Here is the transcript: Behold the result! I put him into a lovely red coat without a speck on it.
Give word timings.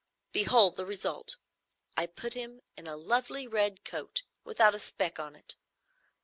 Behold 0.31 0.75
the 0.77 0.85
result! 0.87 1.35
I 1.95 2.07
put 2.07 2.33
him 2.33 2.61
into 2.75 2.91
a 2.91 2.95
lovely 2.95 3.45
red 3.45 3.83
coat 3.85 4.23
without 4.43 4.73
a 4.73 4.79
speck 4.79 5.19
on 5.19 5.35
it. 5.35 5.53